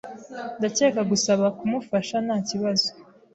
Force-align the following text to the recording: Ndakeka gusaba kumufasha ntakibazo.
Ndakeka 0.57 1.01
gusaba 1.11 1.45
kumufasha 1.57 2.15
ntakibazo. 2.25 2.87